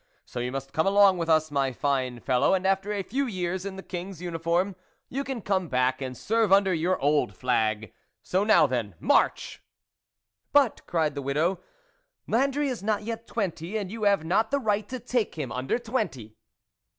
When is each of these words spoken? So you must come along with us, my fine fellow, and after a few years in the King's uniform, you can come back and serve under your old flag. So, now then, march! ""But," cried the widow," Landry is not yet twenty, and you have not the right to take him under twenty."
So 0.25 0.39
you 0.39 0.51
must 0.51 0.73
come 0.73 0.87
along 0.87 1.19
with 1.19 1.29
us, 1.29 1.51
my 1.51 1.71
fine 1.71 2.19
fellow, 2.21 2.55
and 2.55 2.65
after 2.65 2.91
a 2.91 3.03
few 3.03 3.27
years 3.27 3.67
in 3.67 3.75
the 3.75 3.83
King's 3.83 4.19
uniform, 4.19 4.75
you 5.09 5.23
can 5.23 5.43
come 5.43 5.67
back 5.67 6.01
and 6.01 6.17
serve 6.17 6.51
under 6.51 6.73
your 6.73 6.99
old 6.99 7.35
flag. 7.37 7.93
So, 8.23 8.43
now 8.43 8.65
then, 8.65 8.95
march! 8.99 9.61
""But," 10.53 10.81
cried 10.87 11.13
the 11.13 11.21
widow," 11.21 11.59
Landry 12.27 12.67
is 12.67 12.81
not 12.81 13.03
yet 13.03 13.27
twenty, 13.27 13.77
and 13.77 13.91
you 13.91 14.01
have 14.05 14.25
not 14.25 14.49
the 14.49 14.57
right 14.57 14.89
to 14.89 14.97
take 14.99 15.35
him 15.35 15.51
under 15.51 15.77
twenty." 15.77 16.35